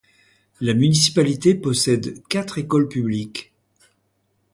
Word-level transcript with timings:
La 0.61 0.73
municipalité 0.73 1.53
possède 1.53 2.23
quatre 2.27 2.57
écoles 2.57 2.87
publiques. 2.87 3.53